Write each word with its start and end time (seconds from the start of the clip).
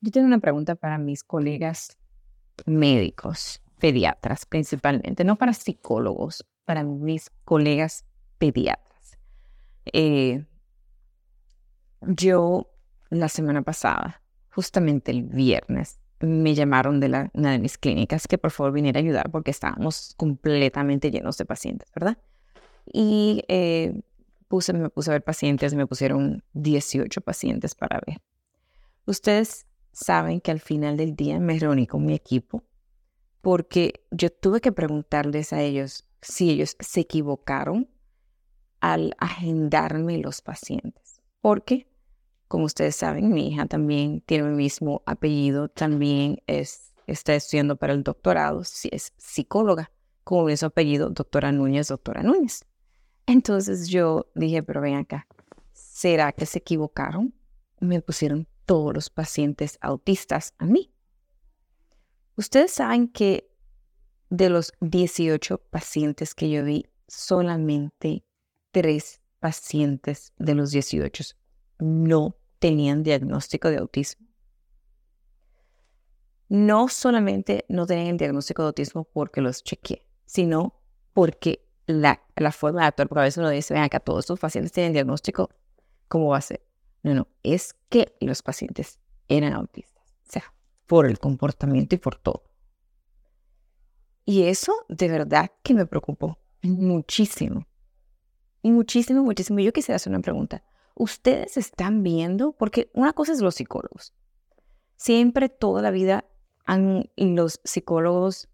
Yo 0.00 0.10
tengo 0.12 0.26
una 0.26 0.38
pregunta 0.38 0.76
para 0.76 0.96
mis 0.98 1.24
colegas 1.24 1.98
médicos, 2.66 3.60
pediatras 3.78 4.46
principalmente, 4.46 5.24
no 5.24 5.36
para 5.36 5.52
psicólogos, 5.52 6.46
para 6.64 6.84
mis 6.84 7.30
colegas 7.44 8.04
pediatras. 8.38 9.18
Eh, 9.92 10.44
yo 12.02 12.70
la 13.10 13.28
semana 13.28 13.62
pasada, 13.62 14.22
justamente 14.50 15.10
el 15.10 15.22
viernes, 15.22 15.98
me 16.20 16.54
llamaron 16.54 17.00
de 17.00 17.30
una 17.32 17.52
de 17.52 17.58
mis 17.58 17.78
clínicas 17.78 18.26
que 18.26 18.38
por 18.38 18.50
favor 18.50 18.72
viniera 18.72 18.98
a 18.98 19.02
ayudar 19.02 19.30
porque 19.30 19.50
estábamos 19.50 20.14
completamente 20.16 21.10
llenos 21.10 21.38
de 21.38 21.44
pacientes, 21.44 21.88
¿verdad? 21.94 22.18
Y 22.92 23.44
eh, 23.48 24.00
puse, 24.48 24.72
me 24.72 24.90
puse 24.90 25.10
a 25.10 25.14
ver 25.14 25.22
pacientes, 25.22 25.74
me 25.74 25.86
pusieron 25.86 26.42
18 26.54 27.20
pacientes 27.20 27.74
para 27.74 28.00
ver. 28.04 28.20
Ustedes 29.06 29.67
saben 29.98 30.40
que 30.40 30.50
al 30.50 30.60
final 30.60 30.96
del 30.96 31.16
día 31.16 31.38
me 31.40 31.58
reuní 31.58 31.86
con 31.86 32.04
mi 32.04 32.14
equipo 32.14 32.62
porque 33.40 34.04
yo 34.10 34.30
tuve 34.30 34.60
que 34.60 34.72
preguntarles 34.72 35.52
a 35.52 35.62
ellos 35.62 36.04
si 36.20 36.50
ellos 36.50 36.76
se 36.80 37.00
equivocaron 37.00 37.88
al 38.80 39.14
agendarme 39.18 40.18
los 40.18 40.42
pacientes. 40.42 41.22
Porque, 41.40 41.88
como 42.48 42.64
ustedes 42.64 42.96
saben, 42.96 43.32
mi 43.32 43.48
hija 43.48 43.66
también 43.66 44.20
tiene 44.22 44.48
el 44.48 44.54
mismo 44.54 45.02
apellido, 45.06 45.68
también 45.68 46.42
es, 46.46 46.92
está 47.06 47.34
estudiando 47.34 47.76
para 47.76 47.92
el 47.92 48.02
doctorado, 48.02 48.62
es 48.62 49.12
psicóloga, 49.16 49.90
como 50.24 50.54
su 50.54 50.66
apellido, 50.66 51.10
doctora 51.10 51.52
Núñez, 51.52 51.88
doctora 51.88 52.22
Núñez. 52.22 52.64
Entonces 53.26 53.88
yo 53.88 54.26
dije, 54.34 54.62
pero 54.62 54.80
ven 54.80 54.96
acá, 54.96 55.26
¿será 55.72 56.32
que 56.32 56.44
se 56.44 56.58
equivocaron? 56.58 57.34
Me 57.80 58.00
pusieron 58.02 58.46
todos 58.68 58.92
los 58.92 59.08
pacientes 59.08 59.78
autistas 59.80 60.52
a 60.58 60.66
mí. 60.66 60.92
Ustedes 62.36 62.70
saben 62.70 63.08
que 63.08 63.50
de 64.28 64.50
los 64.50 64.74
18 64.82 65.56
pacientes 65.70 66.34
que 66.34 66.50
yo 66.50 66.62
vi, 66.64 66.84
solamente 67.06 68.26
tres 68.70 69.22
pacientes 69.40 70.34
de 70.36 70.54
los 70.54 70.70
18 70.70 71.24
no 71.78 72.36
tenían 72.58 73.02
diagnóstico 73.02 73.70
de 73.70 73.78
autismo. 73.78 74.26
No 76.50 76.88
solamente 76.88 77.64
no 77.70 77.86
tenían 77.86 78.18
diagnóstico 78.18 78.62
de 78.62 78.66
autismo 78.66 79.04
porque 79.04 79.40
los 79.40 79.64
chequeé, 79.64 80.04
sino 80.26 80.74
porque 81.14 81.66
la, 81.86 82.22
la 82.36 82.52
forma 82.52 82.82
de 82.82 82.88
actuar, 82.88 83.08
porque 83.08 83.20
a 83.20 83.24
veces 83.24 83.38
uno 83.38 83.48
dice, 83.48 83.72
ven 83.72 83.84
acá, 83.84 83.98
todos 83.98 84.20
estos 84.20 84.38
pacientes 84.38 84.72
tienen 84.72 84.92
diagnóstico, 84.92 85.48
¿cómo 86.06 86.28
va 86.28 86.36
a 86.36 86.42
ser? 86.42 86.67
No, 87.02 87.14
no, 87.14 87.28
es 87.42 87.74
que 87.88 88.16
los 88.20 88.42
pacientes 88.42 88.98
eran 89.28 89.52
autistas, 89.52 90.04
o 90.26 90.32
sea, 90.32 90.54
por 90.86 91.06
el 91.06 91.18
comportamiento 91.18 91.94
y 91.94 91.98
por 91.98 92.16
todo. 92.16 92.44
Y 94.24 94.42
eso 94.42 94.84
de 94.88 95.08
verdad 95.08 95.50
que 95.62 95.74
me 95.74 95.86
preocupó 95.86 96.38
muchísimo. 96.62 97.66
Muchísimo, 98.62 99.22
muchísimo. 99.22 99.60
Yo 99.60 99.72
quisiera 99.72 99.96
hacer 99.96 100.10
una 100.10 100.20
pregunta. 100.20 100.62
¿Ustedes 100.94 101.56
están 101.56 102.02
viendo? 102.02 102.52
Porque 102.52 102.90
una 102.92 103.12
cosa 103.12 103.32
es 103.32 103.40
los 103.40 103.54
psicólogos. 103.54 104.12
Siempre, 104.96 105.48
toda 105.48 105.80
la 105.80 105.90
vida, 105.90 106.24
han, 106.66 107.08
los 107.16 107.60
psicólogos, 107.64 108.48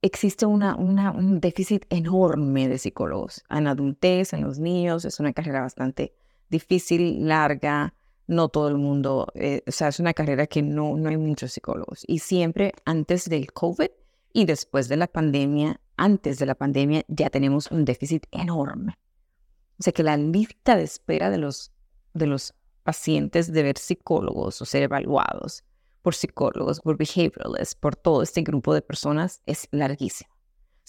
existe 0.00 0.46
una, 0.46 0.74
un 0.74 1.38
déficit 1.38 1.84
enorme 1.90 2.66
de 2.66 2.78
psicólogos. 2.78 3.44
En 3.50 3.66
adultez, 3.66 4.32
en 4.32 4.42
los 4.42 4.58
niños, 4.58 5.04
es 5.04 5.20
una 5.20 5.32
carrera 5.32 5.60
bastante 5.60 6.16
difícil, 6.52 7.26
larga, 7.26 7.94
no 8.28 8.48
todo 8.48 8.68
el 8.68 8.78
mundo, 8.78 9.26
eh, 9.34 9.62
o 9.66 9.72
sea, 9.72 9.88
es 9.88 9.98
una 9.98 10.14
carrera 10.14 10.46
que 10.46 10.62
no, 10.62 10.96
no 10.96 11.08
hay 11.08 11.16
muchos 11.16 11.52
psicólogos. 11.52 12.04
Y 12.06 12.20
siempre 12.20 12.72
antes 12.84 13.28
del 13.28 13.52
COVID 13.52 13.90
y 14.32 14.44
después 14.44 14.88
de 14.88 14.96
la 14.96 15.08
pandemia, 15.08 15.80
antes 15.96 16.38
de 16.38 16.46
la 16.46 16.54
pandemia, 16.54 17.02
ya 17.08 17.30
tenemos 17.30 17.70
un 17.70 17.84
déficit 17.84 18.26
enorme. 18.30 18.96
O 19.78 19.82
sea 19.82 19.92
que 19.92 20.02
la 20.04 20.16
lista 20.16 20.76
de 20.76 20.84
espera 20.84 21.30
de 21.30 21.38
los, 21.38 21.72
de 22.14 22.26
los 22.26 22.54
pacientes 22.84 23.52
de 23.52 23.62
ver 23.62 23.78
psicólogos 23.78 24.62
o 24.62 24.64
ser 24.64 24.84
evaluados 24.84 25.64
por 26.02 26.14
psicólogos, 26.14 26.80
por 26.80 26.96
behavioralists, 26.96 27.74
por 27.74 27.96
todo 27.96 28.22
este 28.22 28.42
grupo 28.42 28.74
de 28.74 28.82
personas 28.82 29.42
es 29.46 29.68
larguísima. 29.70 30.31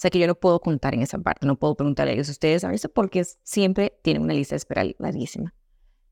Sea 0.04 0.10
que 0.10 0.18
yo 0.18 0.26
no 0.26 0.34
puedo 0.34 0.60
contar 0.60 0.92
en 0.92 1.00
esa 1.00 1.18
parte, 1.18 1.46
no 1.46 1.58
puedo 1.58 1.76
preguntarle 1.76 2.10
a 2.10 2.14
ellos, 2.14 2.28
ustedes 2.28 2.62
a 2.62 2.68
veces 2.68 2.90
porque 2.94 3.24
siempre 3.24 3.98
tienen 4.02 4.22
una 4.22 4.34
lista 4.34 4.54
de 4.54 4.58
espera 4.58 4.84
larguísima. 4.98 5.54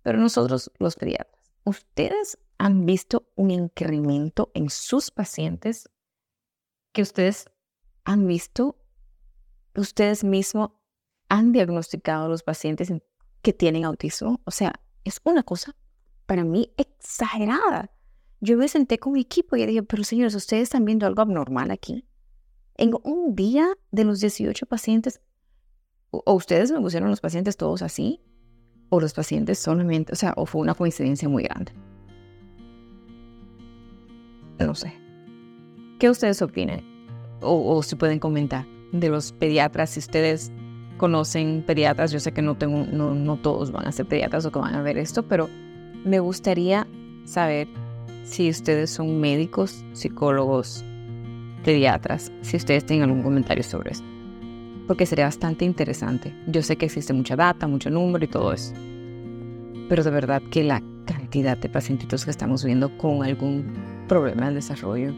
Pero 0.01 0.17
nosotros, 0.17 0.73
los 0.79 0.97
pediatras, 0.97 1.53
¿ustedes 1.65 2.39
han 2.57 2.87
visto 2.87 3.29
un 3.35 3.51
incremento 3.51 4.51
en 4.55 4.71
sus 4.71 5.11
pacientes 5.11 5.91
que 6.93 7.03
ustedes 7.03 7.51
han 8.05 8.27
visto? 8.27 8.79
¿Ustedes 9.77 10.25
mismos 10.25 10.71
han 11.29 11.53
diagnosticado 11.53 12.25
a 12.25 12.29
los 12.29 12.43
pacientes 12.43 12.91
que 13.43 13.53
tienen 13.53 13.85
autismo? 13.85 14.41
O 14.47 14.53
sea, 14.53 14.73
es 15.05 15.21
una 15.23 15.43
cosa 15.43 15.77
para 16.25 16.45
mí 16.45 16.73
exagerada. 16.79 17.91
Yo 18.41 18.57
me 18.57 18.69
senté 18.69 18.99
con 18.99 19.13
mi 19.13 19.21
equipo 19.21 19.55
y 19.55 19.67
dije, 19.67 19.83
pero 19.83 20.03
señores, 20.03 20.35
¿ustedes 20.35 20.63
están 20.63 20.87
viendo 20.87 21.07
algo 21.07 21.21
abnormal 21.21 21.71
aquí? 21.71 22.07
En 22.77 22.93
un 23.03 23.35
día 23.35 23.69
de 23.91 24.05
los 24.05 24.21
18 24.21 24.67
pacientes, 24.67 25.21
o, 26.11 26.35
ustedes 26.35 26.71
me 26.71 26.81
pusieron 26.81 27.11
los 27.11 27.21
pacientes 27.21 27.57
todos 27.57 27.83
así, 27.83 28.21
o 28.89 29.01
los 29.01 29.15
pacientes 29.15 29.59
solamente, 29.59 30.13
o 30.13 30.17
sea, 30.17 30.35
o 30.37 30.47
fue 30.47 30.61
una 30.61 30.75
coincidencia 30.75 31.29
muy 31.29 31.45
grande. 31.45 31.73
No 34.59 34.75
sé. 34.75 34.93
¿Qué 35.99 36.11
ustedes 36.11 36.41
opinan? 36.43 36.83
O, 37.41 37.77
o 37.77 37.83
si 37.83 37.97
pueden 37.97 38.19
comentar 38.19 38.67
de 38.93 39.09
los 39.09 39.33
pediatras, 39.33 39.91
si 39.91 40.01
ustedes 40.01 40.53
conocen 40.99 41.65
pediatras, 41.67 42.13
yo 42.13 42.21
sé 42.21 42.33
que 42.33 42.43
no, 42.43 42.57
tengo, 42.57 42.87
no, 42.87 43.15
no 43.15 43.37
todos 43.37 43.73
van 43.73 43.87
a 43.87 43.93
ser 43.93 44.07
pediatras 44.07 44.45
o 44.45 44.53
que 44.53 44.59
van 44.59 44.75
a 44.75 44.83
ver 44.83 44.99
esto, 44.99 45.25
pero 45.25 45.49
me 46.05 46.21
gustaría 46.21 46.87
saber 47.25 47.67
si 48.25 48.51
ustedes 48.51 48.91
son 48.91 49.21
médicos, 49.21 49.85
psicólogos, 49.95 50.85
pediatras 51.63 52.33
si 52.43 52.57
ustedes 52.57 52.85
tienen 52.85 53.09
algún 53.09 53.23
comentario 53.23 53.65
sobre 53.65 53.93
esto. 53.93 54.07
Porque 54.87 55.07
sería 55.07 55.27
bastante 55.27 55.65
interesante. 55.65 56.35
Yo 56.47 56.63
sé 56.63 56.77
que 56.77 56.87
existe 56.87 57.13
mucha 57.13 57.37
data, 57.37 57.67
mucho 57.67 57.89
número 57.89 58.25
y 58.25 58.29
todo 58.29 58.53
eso. 58.53 58.75
Pero 59.89 60.03
de 60.03 60.11
verdad 60.11 60.43
que 60.51 60.65
la 60.65 60.83
cantidad 61.07 61.57
de 61.57 61.69
pacientitos 61.69 62.25
que 62.25 62.31
estamos 62.31 62.65
viendo 62.65 62.97
con 62.99 63.23
algún 63.23 63.73
problema 64.09 64.47
del 64.47 64.57
desarrollo 64.57 65.15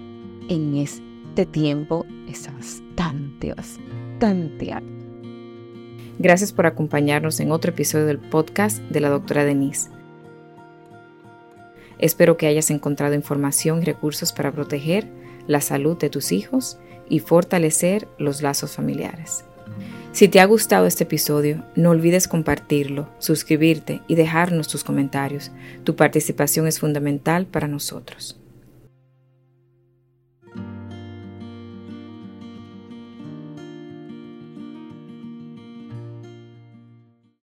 en 0.48 0.77
este 0.77 1.47
tiempo 1.47 2.07
es 2.28 2.48
bastante, 2.53 3.54
bastante 3.54 4.72
alto. 4.72 4.95
Gracias 6.19 6.53
por 6.53 6.66
acompañarnos 6.66 7.41
en 7.41 7.51
otro 7.51 7.72
episodio 7.72 8.07
del 8.07 8.19
podcast 8.19 8.78
de 8.83 9.01
la 9.01 9.09
doctora 9.09 9.45
Denise. 9.45 9.91
Espero 11.98 12.36
que 12.36 12.47
hayas 12.47 12.71
encontrado 12.71 13.15
información 13.15 13.83
y 13.83 13.84
recursos 13.84 14.33
para 14.33 14.53
proteger 14.53 15.09
la 15.47 15.61
salud 15.61 15.97
de 15.97 16.11
tus 16.11 16.33
hijos 16.33 16.79
y 17.09 17.21
fortalecer 17.21 18.09
los 18.19 18.43
lazos 18.43 18.73
familiares. 18.73 19.45
Si 20.13 20.29
te 20.29 20.39
ha 20.39 20.45
gustado 20.45 20.87
este 20.87 21.05
episodio, 21.05 21.65
no 21.75 21.91
olvides 21.91 22.29
compartirlo, 22.29 23.09
suscribirte 23.19 24.01
y 24.07 24.15
dejarnos 24.15 24.69
tus 24.69 24.85
comentarios. 24.85 25.51
Tu 25.83 25.97
participación 25.97 26.69
es 26.69 26.79
fundamental 26.79 27.47
para 27.47 27.67
nosotros. 27.67 28.39